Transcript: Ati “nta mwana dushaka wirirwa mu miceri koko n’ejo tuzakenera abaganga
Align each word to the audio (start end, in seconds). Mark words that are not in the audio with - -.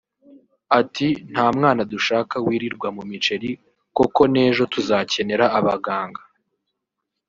Ati 0.79 1.07
“nta 1.31 1.45
mwana 1.57 1.81
dushaka 1.91 2.35
wirirwa 2.45 2.87
mu 2.95 3.03
miceri 3.09 3.49
koko 3.97 4.21
n’ejo 4.31 4.63
tuzakenera 4.73 5.45
abaganga 5.59 6.21